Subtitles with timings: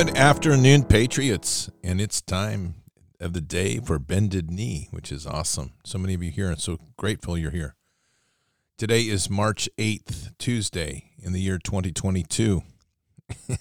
[0.00, 1.70] Good afternoon, Patriots.
[1.84, 2.76] And it's time
[3.20, 5.74] of the day for Bended Knee, which is awesome.
[5.84, 7.76] So many of you here, and so grateful you're here.
[8.78, 12.62] Today is March 8th, Tuesday, in the year 2022.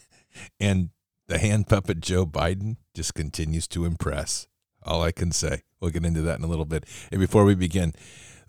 [0.62, 0.92] and
[1.28, 4.48] the hand puppet Joe Biden just continues to impress.
[4.84, 5.64] All I can say.
[5.82, 6.86] We'll get into that in a little bit.
[7.12, 7.92] And before we begin,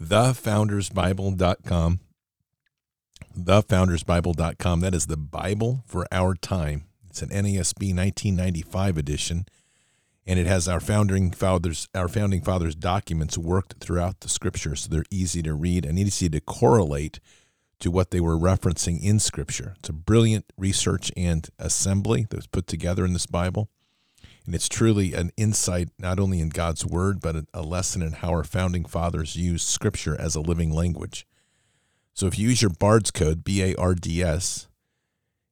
[0.00, 1.98] thefoundersbible.com.
[3.36, 4.80] Thefoundersbible.com.
[4.80, 6.84] That is the Bible for our time.
[7.10, 9.46] It's an NASB 1995 edition,
[10.26, 14.88] and it has our founding fathers our founding fathers documents worked throughout the scripture, so
[14.88, 17.18] they're easy to read and easy to correlate
[17.80, 19.74] to what they were referencing in scripture.
[19.80, 23.68] It's a brilliant research and assembly that was put together in this Bible.
[24.46, 28.30] And it's truly an insight not only in God's word, but a lesson in how
[28.30, 31.26] our founding fathers used scripture as a living language.
[32.14, 34.68] So if you use your BARDS code, B A R D S,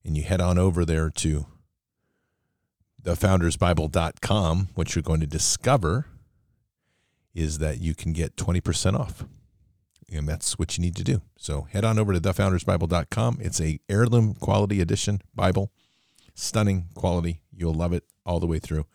[0.05, 1.47] and you head on over there to
[3.03, 6.07] thefoundersbible.com, what you're going to discover
[7.35, 9.25] is that you can get 20% off.
[10.11, 11.21] And that's what you need to do.
[11.37, 13.39] So head on over to thefoundersbible.com.
[13.41, 15.71] It's a heirloom quality edition Bible.
[16.35, 17.43] Stunning quality.
[17.53, 18.87] You'll love it all the way through.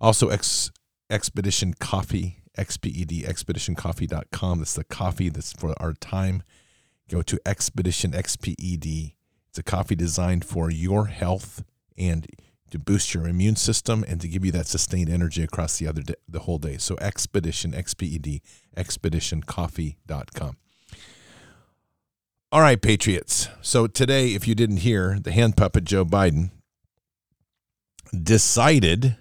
[0.00, 0.70] Also, Ex,
[1.08, 4.58] Expedition Coffee, XPED, expeditioncoffee.com.
[4.58, 6.42] That's the coffee that's for our time.
[7.08, 9.15] Go to Expedition XPED.
[9.56, 11.64] It's a coffee designed for your health
[11.96, 12.26] and
[12.70, 16.02] to boost your immune system and to give you that sustained energy across the other
[16.02, 16.76] day, the whole day.
[16.76, 18.42] So Expedition XPED
[18.76, 20.58] expeditioncoffee.com.
[22.52, 23.48] All right, Patriots.
[23.62, 26.50] So today, if you didn't hear, the hand puppet Joe Biden
[28.12, 29.16] decided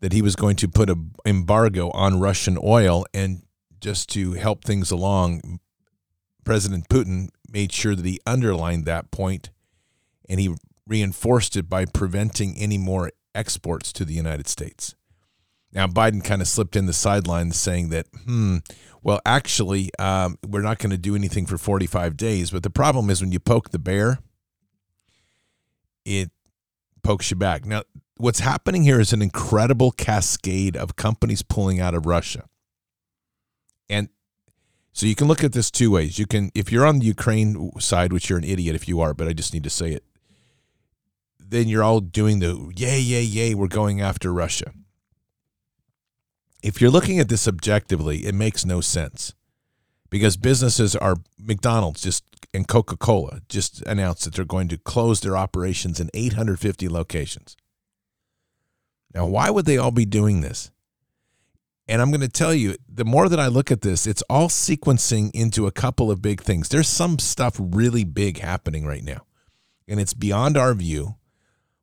[0.00, 3.42] that he was going to put an embargo on Russian oil and
[3.78, 5.60] just to help things along,
[6.46, 9.50] President Putin made sure that he underlined that point
[10.28, 10.54] and he
[10.86, 14.94] reinforced it by preventing any more exports to the United States.
[15.72, 18.58] Now, Biden kind of slipped in the sidelines saying that, hmm,
[19.02, 22.50] well, actually, um, we're not going to do anything for 45 days.
[22.50, 24.18] But the problem is when you poke the bear,
[26.04, 26.30] it
[27.02, 27.66] pokes you back.
[27.66, 27.82] Now,
[28.16, 32.44] what's happening here is an incredible cascade of companies pulling out of Russia.
[33.90, 34.08] And
[34.98, 36.18] so you can look at this two ways.
[36.18, 39.14] You can, if you're on the Ukraine side, which you're an idiot if you are,
[39.14, 40.02] but I just need to say it,
[41.38, 44.72] then you're all doing the yay, yay, yay, we're going after Russia.
[46.64, 49.34] If you're looking at this objectively, it makes no sense
[50.10, 55.36] because businesses are McDonald's just and Coca-Cola just announced that they're going to close their
[55.36, 57.56] operations in 850 locations.
[59.14, 60.72] Now, why would they all be doing this?
[61.88, 64.48] And I'm going to tell you, the more that I look at this, it's all
[64.48, 66.68] sequencing into a couple of big things.
[66.68, 69.22] There's some stuff really big happening right now,
[69.86, 71.16] and it's beyond our view.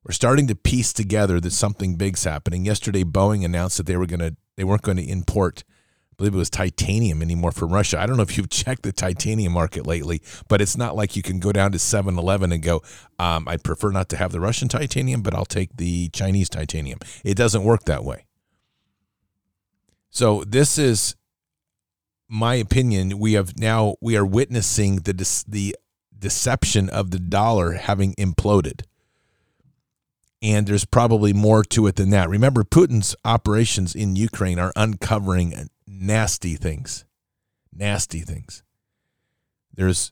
[0.03, 2.65] We're starting to piece together that something big's happening.
[2.65, 5.63] Yesterday, Boeing announced that they were going to they weren't going to import
[6.15, 7.99] I believe it was titanium anymore from Russia.
[7.99, 11.21] I don't know if you've checked the titanium market lately, but it's not like you
[11.21, 12.81] can go down to 7 Eleven and go,
[13.19, 16.99] um, I'd prefer not to have the Russian titanium, but I'll take the Chinese titanium.
[17.25, 18.27] It doesn't work that way.
[20.15, 21.15] So, this is
[22.29, 23.19] my opinion.
[23.19, 25.13] We have now, we are witnessing the,
[25.47, 25.75] the
[26.17, 28.83] deception of the dollar having imploded
[30.45, 32.29] and there's probably more to it than that.
[32.29, 37.03] Remember, Putin's operations in Ukraine are uncovering nasty things.
[37.73, 38.61] Nasty things.
[39.73, 40.11] There's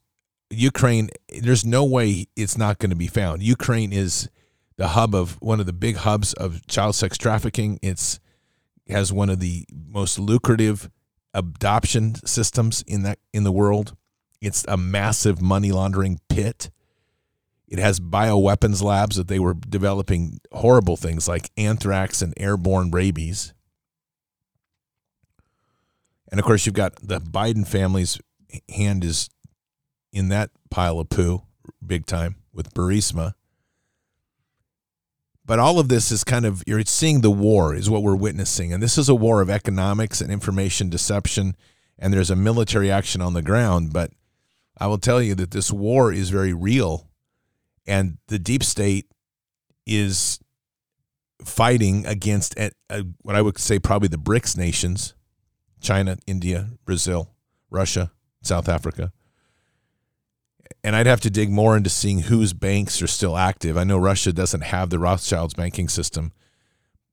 [0.50, 3.44] Ukraine, there's no way it's not going to be found.
[3.44, 4.28] Ukraine is
[4.76, 7.78] the hub of one of the big hubs of child sex trafficking.
[7.84, 8.20] It's
[8.90, 10.90] has one of the most lucrative
[11.34, 13.96] adoption systems in that in the world.
[14.42, 16.70] It's a massive money laundering pit.
[17.68, 23.54] It has bioweapons labs that they were developing horrible things like anthrax and airborne rabies.
[26.30, 28.20] And of course, you've got the Biden family's
[28.70, 29.30] hand is
[30.12, 31.44] in that pile of poo
[31.86, 33.34] big time with Burisma.
[35.54, 38.74] But all of this is kind of, you're seeing the war, is what we're witnessing.
[38.74, 41.56] And this is a war of economics and information deception.
[42.00, 43.94] And there's a military action on the ground.
[43.94, 44.10] But
[44.80, 47.08] I will tell you that this war is very real
[47.86, 49.06] and the deep state
[49.86, 50.40] is
[51.46, 52.58] fighting against
[53.22, 55.14] what I would say probably the BRICS nations
[55.80, 57.30] China, India, Brazil,
[57.70, 58.12] Russia,
[58.42, 59.14] South Africa.
[60.84, 63.78] And I'd have to dig more into seeing whose banks are still active.
[63.78, 66.34] I know Russia doesn't have the Rothschilds banking system,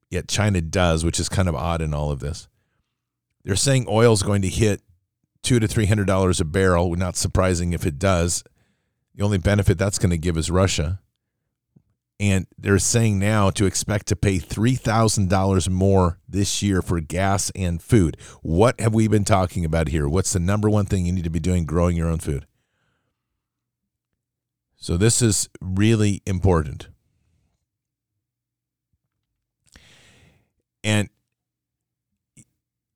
[0.09, 2.49] yet China does, which is kind of odd in all of this.
[3.43, 4.81] They're saying oil is going to hit
[5.41, 6.93] two to three hundred dollars a barrel.
[6.95, 8.43] Not surprising if it does.
[9.15, 10.99] The only benefit that's going to give is Russia.
[12.19, 17.81] And they're saying now to expect to pay $3,000 more this year for gas and
[17.81, 18.15] food.
[18.43, 20.07] What have we been talking about here?
[20.07, 22.45] What's the number one thing you need to be doing growing your own food?
[24.81, 26.89] So, this is really important.
[30.83, 31.07] And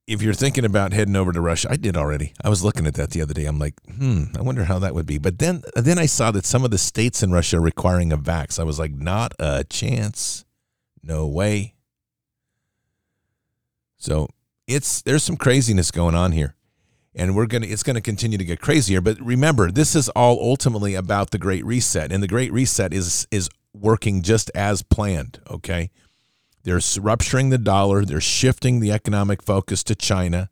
[0.08, 2.34] if you're thinking about heading over to Russia, I did already.
[2.44, 3.46] I was looking at that the other day.
[3.46, 5.20] I'm like, hmm, I wonder how that would be.
[5.20, 8.18] But then, then I saw that some of the states in Russia are requiring a
[8.18, 8.60] vax.
[8.60, 10.44] I was like, not a chance,
[11.04, 11.76] no way.
[13.98, 14.28] So
[14.68, 16.56] it's there's some craziness going on here,
[17.16, 19.02] and we're gonna it's gonna continue to get crazier.
[19.02, 23.28] But remember, this is all ultimately about the Great Reset, and the Great Reset is
[23.32, 25.40] is working just as planned.
[25.50, 25.92] Okay.
[26.64, 28.04] They're rupturing the dollar.
[28.06, 30.50] They're shifting the economic focus to China.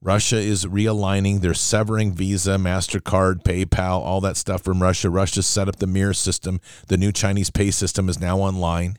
[0.00, 1.40] Russia is realigning.
[1.40, 5.08] They're severing Visa, MasterCard, PayPal, all that stuff from Russia.
[5.08, 6.60] Russia set up the mirror system.
[6.88, 8.98] The new Chinese pay system is now online.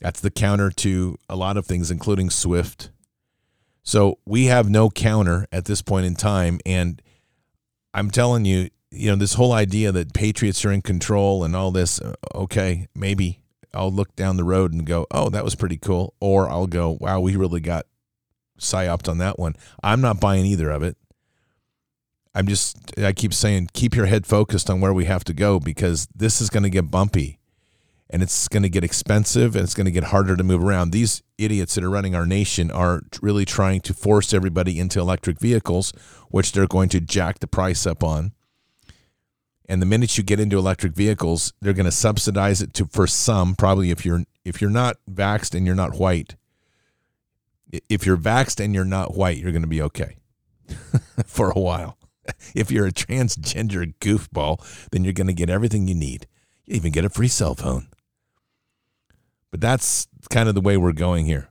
[0.00, 2.90] That's the counter to a lot of things, including SWIFT.
[3.84, 6.58] So we have no counter at this point in time.
[6.66, 7.00] And
[7.92, 11.70] I'm telling you, you know, this whole idea that patriots are in control and all
[11.70, 13.40] this, uh, okay, maybe.
[13.74, 16.14] I'll look down the road and go, oh, that was pretty cool.
[16.20, 17.86] Or I'll go, wow, we really got
[18.58, 19.56] psyoped on that one.
[19.82, 20.96] I'm not buying either of it.
[22.36, 25.58] I'm just, I keep saying, keep your head focused on where we have to go
[25.58, 27.38] because this is going to get bumpy
[28.14, 30.92] and it's going to get expensive and it's going to get harder to move around.
[30.92, 35.40] These idiots that are running our nation are really trying to force everybody into electric
[35.40, 35.92] vehicles,
[36.28, 38.30] which they're going to jack the price up on.
[39.68, 43.08] And the minute you get into electric vehicles, they're going to subsidize it to for
[43.08, 43.56] some.
[43.56, 46.36] Probably if you're if you're not vaxxed and you're not white,
[47.88, 50.18] if you're vaxxed and you're not white, you're going to be okay
[51.26, 51.98] for a while.
[52.54, 56.26] If you're a transgender goofball, then you're going to get everything you need.
[56.64, 57.88] You even get a free cell phone.
[59.54, 61.48] But that's kind of the way we're going here.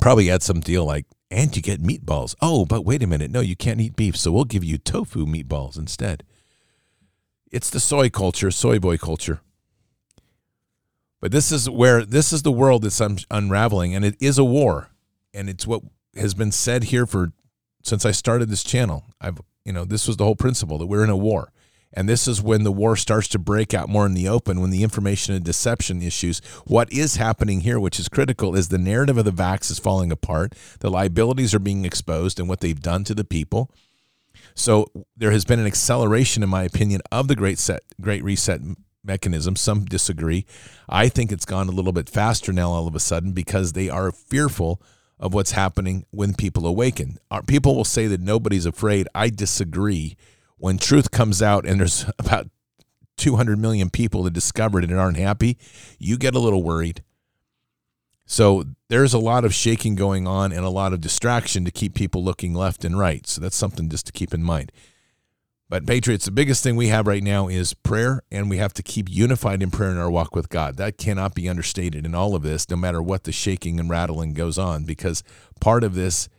[0.00, 2.34] Probably add some deal like and you get meatballs.
[2.40, 3.30] Oh, but wait a minute.
[3.30, 6.24] No, you can't eat beef, so we'll give you tofu meatballs instead.
[7.52, 9.42] It's the soy culture, soy boy culture.
[11.20, 14.44] But this is where this is the world that's un- unraveling, and it is a
[14.44, 14.88] war,
[15.34, 15.82] and it's what
[16.16, 17.32] has been said here for
[17.82, 19.04] since I started this channel.
[19.20, 21.52] I've you know this was the whole principle that we're in a war.
[21.92, 24.70] And this is when the war starts to break out more in the open, when
[24.70, 26.40] the information and deception issues.
[26.66, 30.12] What is happening here, which is critical, is the narrative of the vax is falling
[30.12, 30.54] apart.
[30.80, 33.70] The liabilities are being exposed and what they've done to the people.
[34.54, 38.60] So there has been an acceleration, in my opinion, of the Great Set, Great Reset
[39.04, 39.56] mechanism.
[39.56, 40.44] Some disagree.
[40.88, 43.88] I think it's gone a little bit faster now, all of a sudden, because they
[43.88, 44.82] are fearful
[45.18, 47.18] of what's happening when people awaken.
[47.30, 49.08] Our, people will say that nobody's afraid.
[49.14, 50.16] I disagree
[50.58, 52.48] when truth comes out and there's about
[53.16, 55.58] 200 million people that discovered it and aren't happy,
[55.98, 57.02] you get a little worried.
[58.26, 61.94] So there's a lot of shaking going on and a lot of distraction to keep
[61.94, 63.26] people looking left and right.
[63.26, 64.70] So that's something just to keep in mind.
[65.70, 68.82] But Patriots, the biggest thing we have right now is prayer, and we have to
[68.82, 70.78] keep unified in prayer in our walk with God.
[70.78, 74.32] That cannot be understated in all of this, no matter what the shaking and rattling
[74.32, 75.22] goes on, because
[75.60, 76.30] part of this,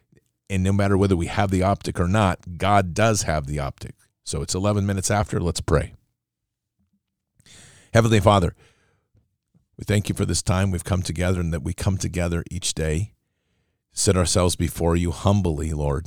[0.50, 3.94] and no matter whether we have the optic or not, God does have the optic.
[4.30, 5.40] So it's 11 minutes after.
[5.40, 5.96] Let's pray.
[7.96, 8.54] Heavenly Father,
[9.76, 12.76] we thank you for this time we've come together and that we come together each
[12.76, 13.14] day,
[13.92, 16.06] set ourselves before you humbly, Lord,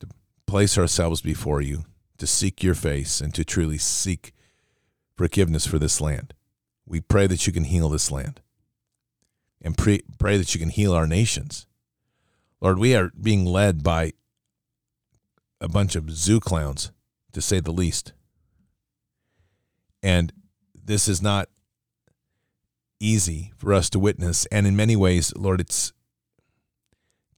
[0.00, 0.06] to
[0.46, 1.84] place ourselves before you,
[2.16, 4.32] to seek your face and to truly seek
[5.14, 6.32] forgiveness for this land.
[6.86, 8.40] We pray that you can heal this land
[9.60, 11.66] and pray, pray that you can heal our nations.
[12.62, 14.14] Lord, we are being led by
[15.60, 16.90] a bunch of zoo clowns
[17.34, 18.12] to say the least.
[20.02, 20.32] And
[20.74, 21.48] this is not
[22.98, 24.46] easy for us to witness.
[24.46, 25.92] And in many ways, Lord, it's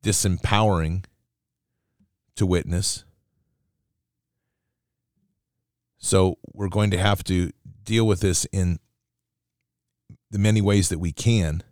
[0.03, 1.05] disempowering
[2.37, 3.05] to witness.
[5.99, 7.51] So we're going to have to
[7.83, 8.79] deal with this in
[10.31, 11.63] the many ways that we can.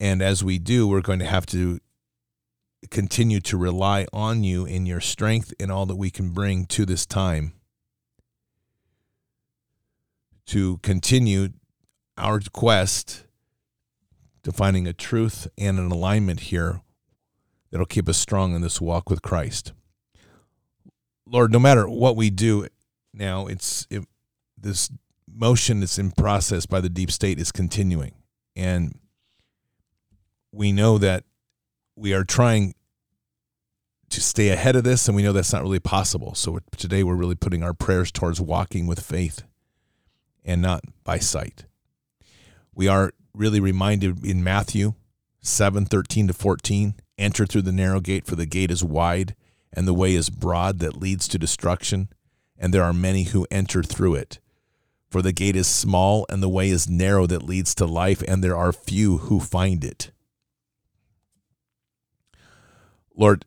[0.00, 1.78] And as we do, we're going to have to
[2.90, 6.84] continue to rely on you in your strength and all that we can bring to
[6.84, 7.52] this time
[10.46, 11.48] to continue
[12.18, 13.24] our quest
[14.42, 16.80] to finding a truth and an alignment here
[17.70, 19.72] that'll keep us strong in this walk with Christ.
[21.26, 22.66] Lord, no matter what we do
[23.14, 24.04] now, it's it,
[24.58, 24.90] this
[25.32, 28.12] motion that's in process by the deep state is continuing.
[28.54, 28.98] And
[30.52, 31.24] we know that
[31.96, 32.74] we are trying
[34.10, 36.34] to stay ahead of this, and we know that's not really possible.
[36.34, 39.42] So today we're really putting our prayers towards walking with faith
[40.44, 41.64] and not by sight.
[42.74, 44.94] We are really reminded in Matthew
[45.40, 49.34] 7 13 to 14 enter through the narrow gate, for the gate is wide
[49.72, 52.08] and the way is broad that leads to destruction,
[52.58, 54.38] and there are many who enter through it.
[55.10, 58.42] For the gate is small and the way is narrow that leads to life, and
[58.42, 60.10] there are few who find it.
[63.16, 63.44] Lord,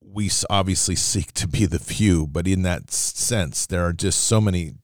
[0.00, 4.40] we obviously seek to be the few, but in that sense, there are just so
[4.40, 4.74] many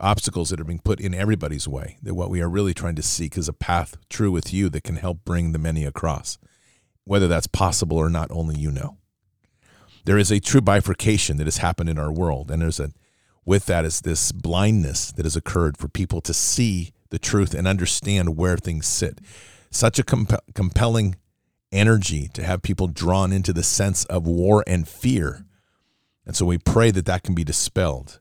[0.00, 3.02] obstacles that are being put in everybody's way that what we are really trying to
[3.02, 6.38] seek is a path true with you that can help bring the many across.
[7.04, 8.98] Whether that's possible or not, only you know.
[10.04, 12.92] There is a true bifurcation that has happened in our world, and there's a
[13.44, 17.66] with that is this blindness that has occurred for people to see the truth and
[17.66, 19.20] understand where things sit.
[19.70, 21.16] Such a comp- compelling
[21.72, 25.44] energy to have people drawn into the sense of war and fear.
[26.26, 28.20] And so we pray that that can be dispelled.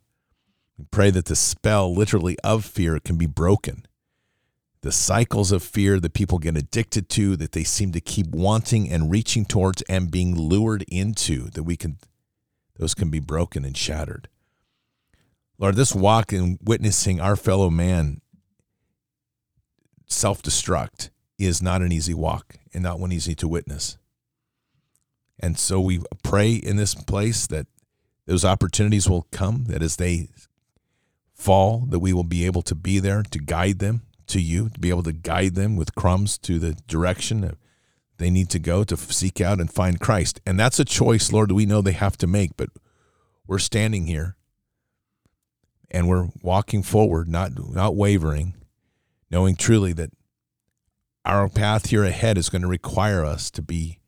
[0.77, 3.86] We pray that the spell, literally, of fear can be broken.
[4.81, 8.89] The cycles of fear that people get addicted to, that they seem to keep wanting
[8.89, 11.98] and reaching towards and being lured into, that we can,
[12.77, 14.27] those can be broken and shattered.
[15.60, 18.22] Lord, this walk in witnessing our fellow man
[20.08, 21.12] self destruct
[21.45, 23.98] is not an easy walk and not one easy to witness.
[25.39, 27.67] And so we pray in this place that
[28.27, 30.29] those opportunities will come, that as they
[31.33, 34.79] fall, that we will be able to be there to guide them to you, to
[34.79, 37.57] be able to guide them with crumbs to the direction
[38.21, 40.39] they need to go to seek out and find Christ.
[40.45, 42.69] And that's a choice, Lord, we know they have to make, but
[43.48, 44.36] we're standing here
[45.89, 48.53] and we're walking forward, not not wavering,
[49.31, 50.12] knowing truly that
[51.25, 53.99] our path here ahead is going to require us to be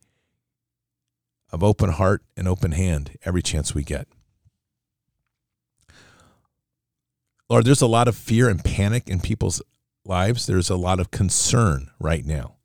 [1.52, 4.08] of open heart and open hand every chance we get.
[7.48, 9.62] Lord, there's a lot of fear and panic in people's
[10.04, 10.46] lives.
[10.46, 12.56] There's a lot of concern right now.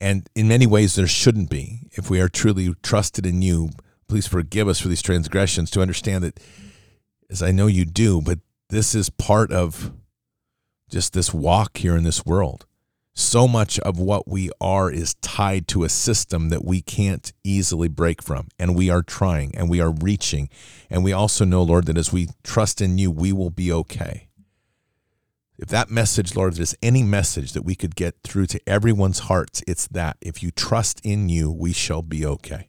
[0.00, 1.88] And in many ways, there shouldn't be.
[1.92, 3.70] If we are truly trusted in you,
[4.08, 6.40] please forgive us for these transgressions to understand that,
[7.30, 8.38] as I know you do, but
[8.70, 9.92] this is part of
[10.90, 12.66] just this walk here in this world
[13.18, 17.88] so much of what we are is tied to a system that we can't easily
[17.88, 18.48] break from.
[18.58, 20.48] And we are trying and we are reaching.
[20.88, 24.28] And we also know, Lord, that as we trust in you, we will be okay.
[25.58, 29.62] If that message, Lord, there's any message that we could get through to everyone's hearts,
[29.66, 30.16] it's that.
[30.20, 32.68] If you trust in you, we shall be okay.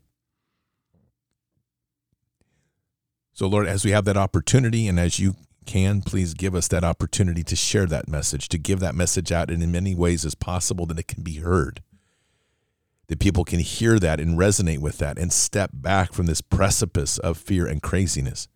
[3.33, 5.35] So, Lord, as we have that opportunity and as you
[5.69, 9.51] can, please give us that opportunity to share that message, to give that message out
[9.51, 11.83] in as many ways as possible that it can be heard.
[13.07, 17.19] That people can hear that and resonate with that and step back from this precipice
[17.19, 18.47] of fear and craziness.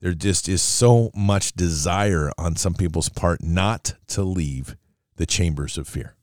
[0.00, 4.76] There just is so much desire on some people's part not to leave
[5.14, 6.16] the chambers of fear.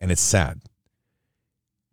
[0.00, 0.60] And it's sad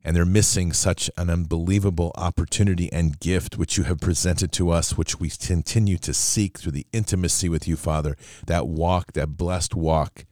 [0.04, 4.98] and they're missing such an unbelievable opportunity and gift which you have presented to us,
[4.98, 8.16] which we continue to seek through the intimacy with you, Father.
[8.46, 10.26] That walk, that blessed walk,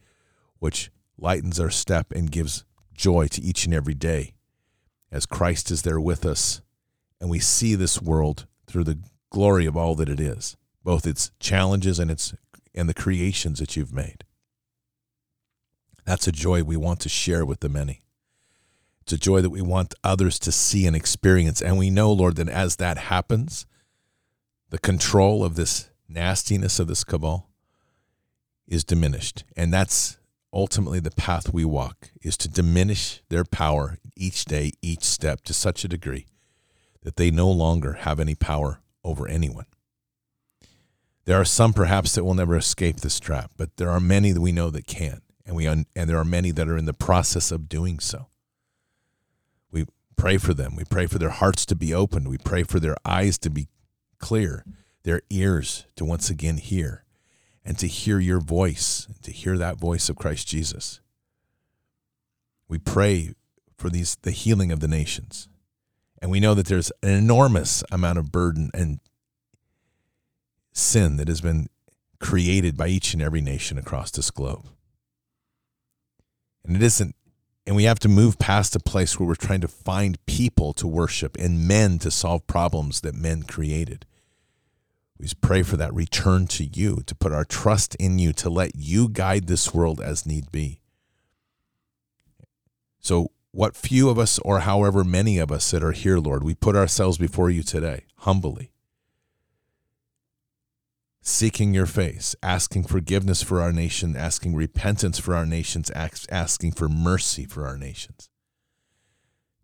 [0.58, 4.34] which lightens our step and gives joy to each and every day
[5.10, 6.62] as Christ is there with us
[7.20, 8.98] and we see this world through the
[9.30, 12.34] glory of all that it is, both its challenges and its
[12.74, 14.24] and the creations that you've made.
[16.04, 18.02] That's a joy we want to share with the many.
[19.12, 21.62] A joy that we want others to see and experience.
[21.62, 23.66] And we know, Lord, that as that happens,
[24.70, 27.48] the control of this nastiness of this cabal
[28.66, 29.44] is diminished.
[29.56, 30.18] And that's
[30.52, 35.54] ultimately the path we walk is to diminish their power each day, each step to
[35.54, 36.26] such a degree
[37.02, 39.66] that they no longer have any power over anyone.
[41.24, 44.40] There are some perhaps that will never escape this trap, but there are many that
[44.40, 46.94] we know that can, and we un- and there are many that are in the
[46.94, 48.28] process of doing so
[50.18, 50.76] pray for them.
[50.76, 52.28] We pray for their hearts to be opened.
[52.28, 53.68] We pray for their eyes to be
[54.18, 54.64] clear,
[55.04, 57.04] their ears to once again hear,
[57.64, 61.00] and to hear your voice, to hear that voice of Christ Jesus.
[62.68, 63.32] We pray
[63.78, 65.48] for these the healing of the nations.
[66.20, 68.98] And we know that there's an enormous amount of burden and
[70.72, 71.68] sin that has been
[72.18, 74.66] created by each and every nation across this globe.
[76.64, 77.14] And it isn't
[77.68, 80.86] and we have to move past a place where we're trying to find people to
[80.86, 84.06] worship and men to solve problems that men created.
[85.18, 88.74] We pray for that return to you, to put our trust in you, to let
[88.74, 90.80] you guide this world as need be.
[93.00, 96.54] So what few of us or however many of us that are here, Lord, we
[96.54, 98.72] put ourselves before you today, humbly,
[101.28, 106.88] seeking your face, asking forgiveness for our nation, asking repentance for our nations, asking for
[106.88, 108.30] mercy for our nations,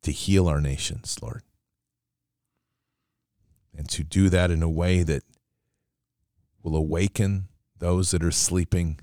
[0.03, 1.43] to heal our nations, Lord.
[3.77, 5.23] And to do that in a way that
[6.63, 7.49] will awaken
[7.79, 9.01] those that are sleeping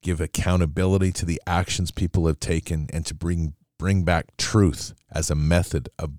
[0.00, 5.30] give accountability to the actions people have taken and to bring bring back truth as
[5.30, 6.12] a method of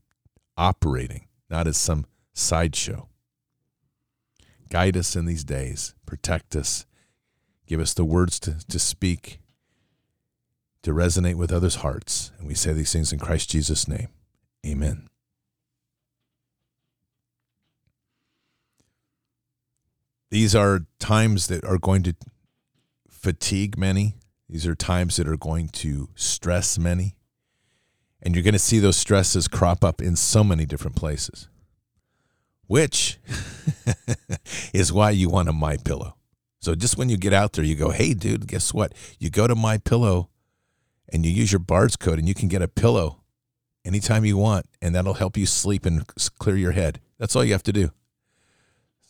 [0.55, 3.09] operating, not as some sideshow.
[4.69, 6.85] Guide us in these days, protect us,
[7.67, 9.39] give us the words to, to speak,
[10.81, 12.31] to resonate with others' hearts.
[12.37, 14.07] And we say these things in Christ Jesus' name.
[14.65, 15.07] Amen.
[20.31, 22.15] These are times that are going to
[23.07, 24.15] fatigue many.
[24.49, 27.15] These are times that are going to stress many.
[28.21, 31.49] And you're going to see those stresses crop up in so many different places.
[32.67, 33.19] Which
[34.73, 36.15] is why you want a my pillow.
[36.59, 38.93] So just when you get out there, you go, "Hey dude, guess what?
[39.19, 40.29] You go to my pillow
[41.09, 43.21] and you use your Bard's code and you can get a pillow
[43.85, 46.05] anytime you want and that'll help you sleep and
[46.39, 46.99] clear your head.
[47.19, 47.91] That's all you have to do.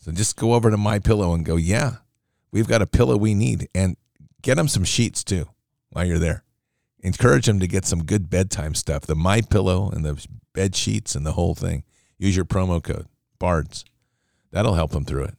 [0.00, 1.96] So just go over to my pillow and go, "Yeah,
[2.50, 3.96] we've got a pillow we need." And
[4.44, 5.48] Get them some sheets too
[5.88, 6.44] while you're there.
[7.00, 9.06] Encourage them to get some good bedtime stuff.
[9.06, 11.82] The My Pillow and the bed sheets and the whole thing.
[12.18, 13.06] Use your promo code
[13.44, 13.84] Bards.
[14.52, 15.34] That'll help them through it.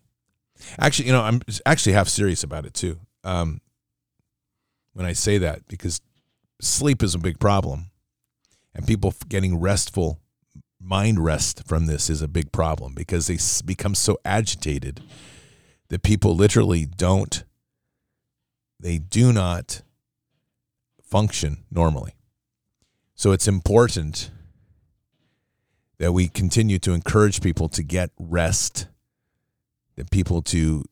[0.77, 2.99] Actually, you know, I'm actually half serious about it too.
[3.23, 3.61] Um,
[4.93, 6.01] when I say that, because
[6.61, 7.89] sleep is a big problem,
[8.75, 10.19] and people getting restful
[10.79, 15.01] mind rest from this is a big problem because they become so agitated
[15.87, 17.43] that people literally don't
[18.79, 19.81] they do not
[21.01, 22.13] function normally.
[23.15, 24.29] So it's important
[25.97, 28.87] that we continue to encourage people to get rest,
[29.95, 30.83] that people to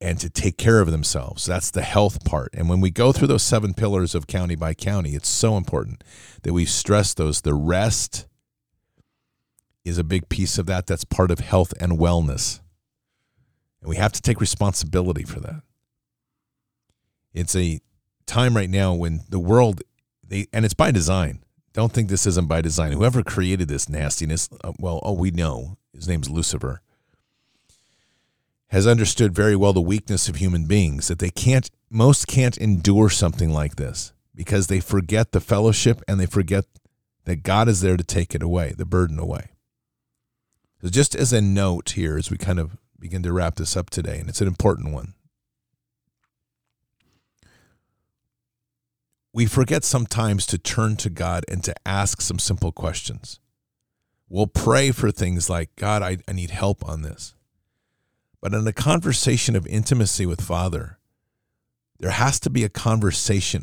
[0.00, 1.44] and to take care of themselves.
[1.44, 2.50] That's the health part.
[2.54, 6.04] And when we go through those seven pillars of county by county, it's so important
[6.42, 7.40] that we stress those.
[7.40, 8.26] The rest
[9.84, 10.86] is a big piece of that.
[10.86, 12.60] That's part of health and wellness.
[13.80, 15.62] And we have to take responsibility for that.
[17.32, 17.80] It's a
[18.26, 19.82] time right now when the world,
[20.26, 21.42] they, and it's by design.
[21.72, 22.92] Don't think this isn't by design.
[22.92, 26.80] Whoever created this nastiness, uh, well, oh, we know his name's Lucifer,
[28.68, 33.08] has understood very well the weakness of human beings that they can't, most can't endure
[33.08, 36.64] something like this because they forget the fellowship and they forget
[37.24, 39.50] that God is there to take it away, the burden away.
[40.80, 43.90] So, just as a note here, as we kind of begin to wrap this up
[43.90, 45.14] today, and it's an important one.
[49.38, 53.38] We forget sometimes to turn to God and to ask some simple questions.
[54.28, 57.36] We'll pray for things like, God, I, I need help on this.
[58.40, 60.98] But in a conversation of intimacy with Father,
[62.00, 63.62] there has to be a conversation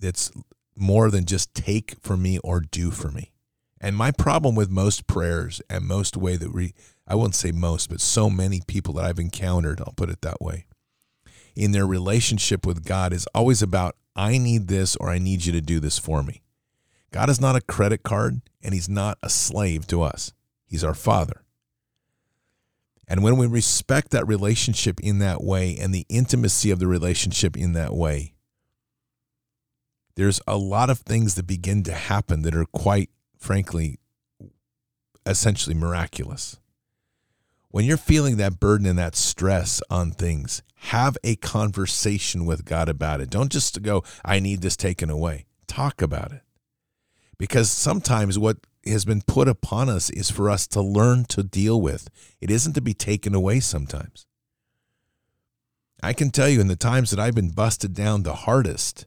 [0.00, 0.32] that's
[0.74, 3.30] more than just take for me or do for me.
[3.80, 6.74] And my problem with most prayers and most way that we,
[7.06, 10.40] I won't say most, but so many people that I've encountered, I'll put it that
[10.40, 10.66] way,
[11.54, 15.52] in their relationship with God is always about I need this or I need you
[15.52, 16.42] to do this for me.
[17.12, 20.32] God is not a credit card and he's not a slave to us.
[20.66, 21.44] He's our father.
[23.06, 27.56] And when we respect that relationship in that way and the intimacy of the relationship
[27.56, 28.34] in that way,
[30.16, 34.00] there's a lot of things that begin to happen that are quite frankly
[35.24, 36.58] essentially miraculous.
[37.70, 42.88] When you're feeling that burden and that stress on things, have a conversation with God
[42.88, 43.30] about it.
[43.30, 45.44] Don't just go, I need this taken away.
[45.66, 46.42] Talk about it.
[47.36, 51.80] Because sometimes what has been put upon us is for us to learn to deal
[51.80, 52.08] with.
[52.40, 54.26] It isn't to be taken away sometimes.
[56.02, 59.06] I can tell you in the times that I've been busted down the hardest,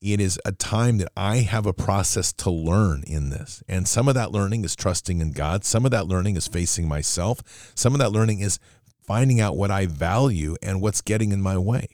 [0.00, 3.62] it is a time that I have a process to learn in this.
[3.68, 5.64] And some of that learning is trusting in God.
[5.64, 7.72] Some of that learning is facing myself.
[7.74, 8.58] Some of that learning is
[9.02, 11.88] finding out what I value and what's getting in my way.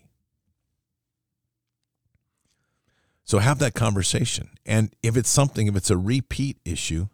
[3.24, 4.50] So have that conversation.
[4.66, 7.06] And if it's something, if it's a repeat issue,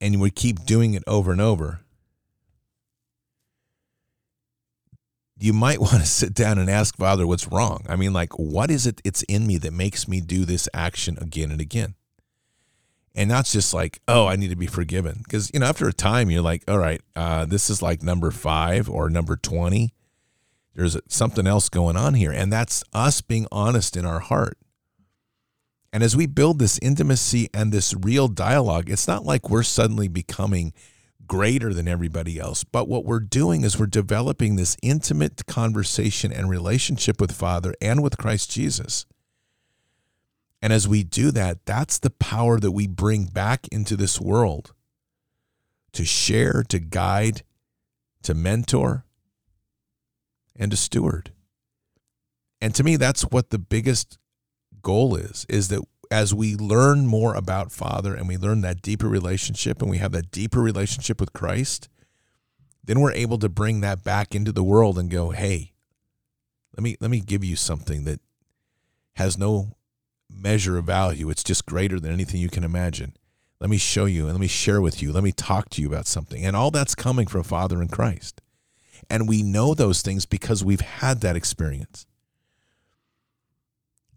[0.00, 1.83] and we keep doing it over and over,
[5.44, 7.84] you might want to sit down and ask Father what's wrong.
[7.88, 11.18] I mean, like, what is it it's in me that makes me do this action
[11.20, 11.94] again and again?
[13.16, 15.92] and not just like oh i need to be forgiven because you know after a
[15.92, 19.94] time you're like all right uh, this is like number five or number 20
[20.74, 24.58] there's something else going on here and that's us being honest in our heart
[25.92, 30.08] And as we build this intimacy and this real dialogue, it's not like we're suddenly
[30.08, 30.72] becoming
[31.26, 36.48] greater than everybody else, but what we're doing is we're developing this intimate conversation and
[36.48, 39.06] relationship with Father and with Christ Jesus.
[40.62, 44.72] And as we do that, that's the power that we bring back into this world
[45.92, 47.42] to share, to guide,
[48.22, 49.04] to mentor,
[50.56, 51.32] and to steward.
[52.60, 54.18] And to me, that's what the biggest
[54.80, 55.82] goal is, is that
[56.14, 60.12] as we learn more about Father and we learn that deeper relationship and we have
[60.12, 61.88] that deeper relationship with Christ,
[62.84, 65.72] then we're able to bring that back into the world and go, hey,
[66.76, 68.20] let me let me give you something that
[69.16, 69.72] has no
[70.30, 71.30] measure of value.
[71.30, 73.16] It's just greater than anything you can imagine.
[73.60, 75.10] Let me show you and let me share with you.
[75.12, 76.46] Let me talk to you about something.
[76.46, 78.40] And all that's coming from Father in Christ.
[79.10, 82.06] And we know those things because we've had that experience.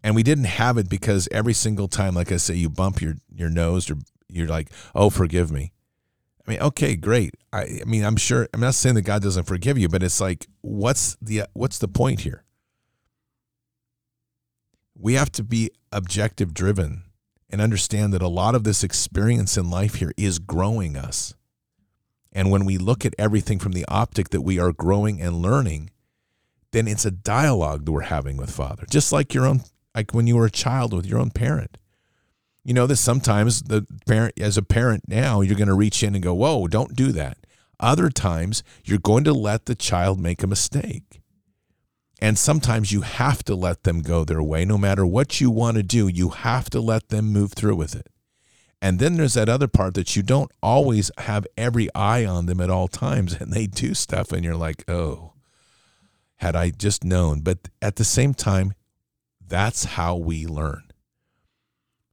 [0.02, 3.14] And we didn't have it because every single time, like I say, you bump your,
[3.34, 3.96] your nose or
[4.28, 5.72] you're like, oh, forgive me.
[6.46, 7.34] I mean, okay, great.
[7.52, 10.20] I, I mean, I'm sure I'm not saying that God doesn't forgive you, but it's
[10.20, 12.42] like, what's the what's the point here?
[14.94, 17.04] We have to be objective driven
[17.50, 21.34] and understand that a lot of this experience in life here is growing us.
[22.32, 25.90] And when we look at everything from the optic that we are growing and learning,
[26.72, 29.62] then it's a dialogue that we're having with Father, just like your own
[29.98, 31.76] like when you were a child with your own parent.
[32.62, 36.14] You know that sometimes the parent, as a parent now, you're going to reach in
[36.14, 37.38] and go, "Whoa, don't do that."
[37.80, 41.20] Other times, you're going to let the child make a mistake.
[42.20, 44.64] And sometimes you have to let them go their way.
[44.64, 47.94] No matter what you want to do, you have to let them move through with
[47.96, 48.08] it.
[48.80, 52.60] And then there's that other part that you don't always have every eye on them
[52.60, 53.34] at all times.
[53.34, 55.32] And they do stuff, and you're like, oh,
[56.36, 57.40] had I just known.
[57.40, 58.74] But at the same time,
[59.48, 60.84] that's how we learn.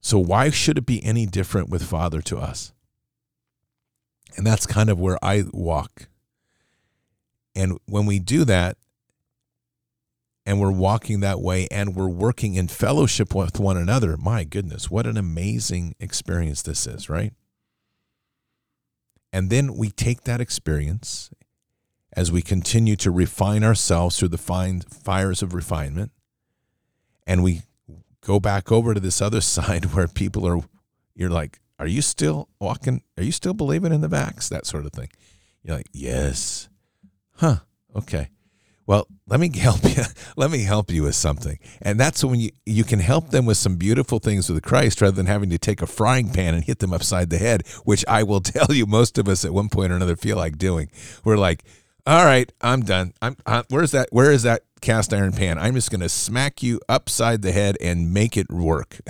[0.00, 2.72] So, why should it be any different with Father to us?
[4.36, 6.08] And that's kind of where I walk.
[7.54, 8.76] And when we do that,
[10.46, 14.88] and we're walking that way and we're working in fellowship with one another, my goodness,
[14.88, 17.32] what an amazing experience this is, right?
[19.32, 21.30] And then we take that experience
[22.12, 26.12] as we continue to refine ourselves through the fine fires of refinement
[27.26, 27.62] and we
[28.20, 30.60] go back over to this other side where people are
[31.14, 33.02] you're like are you still walking?
[33.18, 34.48] Are you still believing in the vax?
[34.48, 35.10] That sort of thing.
[35.62, 36.68] You're like yes.
[37.36, 37.56] Huh.
[37.94, 38.30] Okay.
[38.86, 40.04] Well let me help you.
[40.36, 41.58] Let me help you with something.
[41.82, 45.16] And that's when you you can help them with some beautiful things with christ rather
[45.16, 48.22] than having to take a frying pan and hit them upside the head which i
[48.22, 50.90] will tell you most of us at one point or another feel like doing.
[51.24, 51.64] We're like
[52.06, 53.12] all right i'm done.
[53.20, 55.58] I'm uh, where's that where is that cast iron pan.
[55.58, 59.00] I'm just going to smack you upside the head and make it work.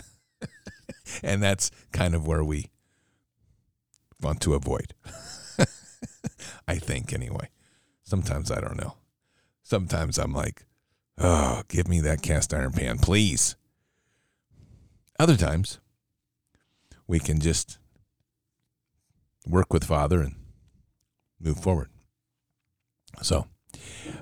[1.22, 2.70] and that's kind of where we
[4.20, 4.94] want to avoid.
[6.68, 7.50] I think, anyway.
[8.02, 8.94] Sometimes I don't know.
[9.62, 10.64] Sometimes I'm like,
[11.18, 13.56] oh, give me that cast iron pan, please.
[15.18, 15.80] Other times,
[17.06, 17.78] we can just
[19.46, 20.36] work with Father and
[21.40, 21.88] move forward.
[23.22, 23.46] So,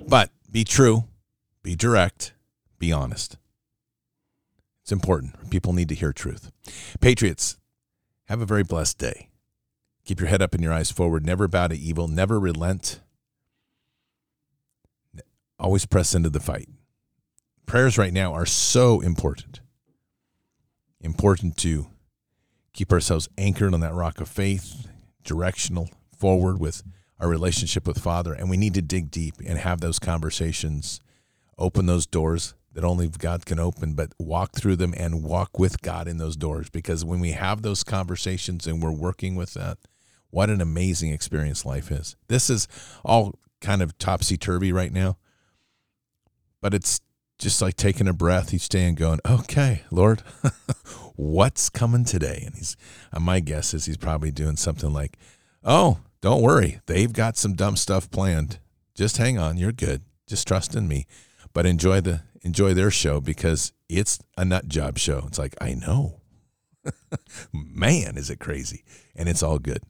[0.07, 1.05] but be true
[1.65, 2.35] be direct,
[2.79, 3.39] be honest.
[4.83, 5.51] It's important.
[5.51, 6.53] People need to hear truth.
[7.01, 7.57] Patriots,
[8.27, 9.31] have a very blessed day.
[10.05, 11.25] Keep your head up and your eyes forward.
[11.25, 12.07] Never bow to evil.
[12.07, 13.01] Never relent.
[15.59, 16.69] Always press into the fight.
[17.65, 19.61] Prayers right now are so important.
[21.01, 21.87] Important to
[22.75, 24.87] keep ourselves anchored on that rock of faith,
[25.23, 26.83] directional, forward with
[27.19, 28.35] our relationship with Father.
[28.35, 31.01] And we need to dig deep and have those conversations
[31.59, 35.81] open those doors that only God can open, but walk through them and walk with
[35.81, 36.69] God in those doors.
[36.69, 39.79] Because when we have those conversations and we're working with that,
[40.31, 42.17] what an amazing experience life is.
[42.27, 42.67] This is
[43.05, 45.17] all kind of topsy turvy right now,
[46.61, 47.01] but it's
[47.39, 50.23] just like taking a breath each day and going, okay, Lord,
[51.15, 52.43] what's coming today?
[52.45, 52.77] And he's,
[53.13, 55.17] uh, my guess is he's probably doing something like,
[55.63, 58.59] oh, don't worry, they've got some dumb stuff planned.
[58.97, 60.03] Just hang on, you're good.
[60.27, 61.07] Just trust in me
[61.55, 65.25] but enjoy the enjoy their show because it's a nut job show.
[65.27, 66.21] It's like I know,
[67.53, 68.85] man, is it crazy,
[69.17, 69.83] and it's all good.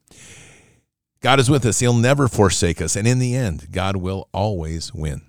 [1.19, 4.93] God is with us; He'll never forsake us, and in the end, God will always
[4.93, 5.21] win.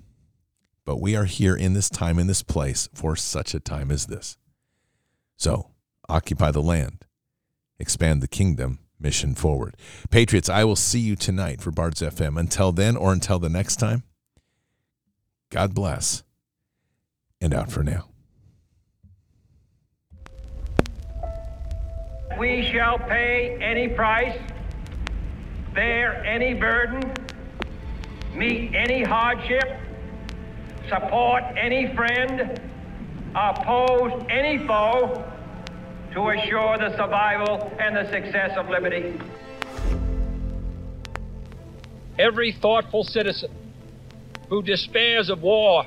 [0.84, 4.06] But we are here in this time, in this place, for such a time as
[4.06, 4.36] this.
[5.36, 5.70] So,
[6.08, 7.04] occupy the land,
[7.80, 9.76] expand the kingdom, mission forward.
[10.10, 12.38] Patriots, I will see you tonight for Bards FM.
[12.38, 14.04] Until then, or until the next time,
[15.50, 16.22] God bless
[17.40, 18.08] and out for now.
[22.38, 24.38] we shall pay any price,
[25.74, 27.02] bear any burden,
[28.34, 29.64] meet any hardship,
[30.88, 32.60] support any friend,
[33.34, 35.24] oppose any foe
[36.12, 39.18] to assure the survival and the success of liberty.
[42.18, 43.50] Every thoughtful citizen
[44.48, 45.86] who despairs of war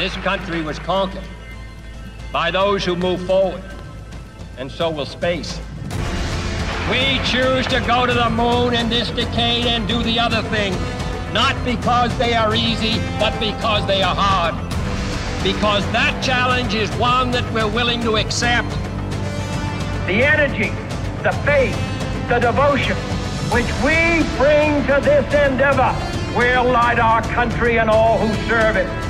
[0.00, 1.28] This country was conquered
[2.32, 3.62] by those who move forward,
[4.56, 5.60] and so will space.
[6.90, 10.72] We choose to go to the moon in this decade and do the other thing,
[11.34, 14.54] not because they are easy, but because they are hard.
[15.42, 18.70] Because that challenge is one that we're willing to accept.
[20.06, 20.70] The energy,
[21.22, 21.76] the faith,
[22.30, 22.96] the devotion
[23.52, 25.94] which we bring to this endeavor
[26.34, 28.99] will light our country and all who serve it.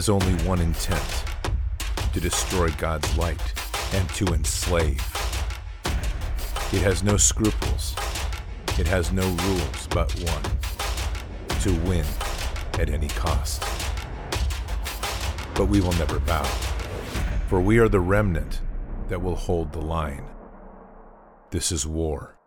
[0.00, 1.24] Has only one intent
[2.14, 3.52] to destroy God's light
[3.92, 4.98] and to enslave.
[6.72, 7.94] It has no scruples.
[8.78, 10.42] It has no rules but one
[11.60, 12.06] to win
[12.78, 13.60] at any cost.
[15.54, 16.44] But we will never bow,
[17.48, 18.62] for we are the remnant
[19.08, 20.24] that will hold the line.
[21.50, 22.38] This is war.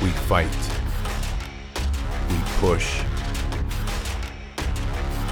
[0.00, 0.70] We fight.
[2.30, 3.02] We push.